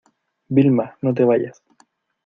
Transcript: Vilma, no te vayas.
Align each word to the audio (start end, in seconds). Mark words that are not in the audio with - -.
Vilma, 0.49 0.97
no 1.03 1.13
te 1.13 1.23
vayas. 1.23 1.61